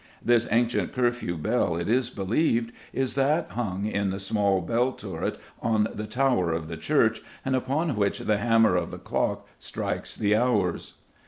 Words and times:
This 0.25 0.47
ancient 0.49 0.93
curfew 0.95 1.37
bell, 1.37 1.75
it 1.77 1.87
is 1.87 2.09
believed, 2.09 2.71
is 2.91 3.13
that 3.13 3.51
hung 3.51 3.85
in 3.85 4.09
the 4.09 4.19
small 4.19 4.59
bell 4.61 4.93
turret 4.93 5.37
on 5.61 5.87
the 5.93 6.07
tower 6.07 6.51
of 6.51 6.69
the 6.69 6.75
church 6.77 7.21
and 7.45 7.55
upon 7.55 7.95
which 7.95 8.17
the 8.17 8.37
hammer 8.39 8.75
of 8.75 8.89
the 8.89 8.97
clock 8.97 9.47
strikes 9.59 10.15
the 10.17 10.35
hours. 10.35 10.93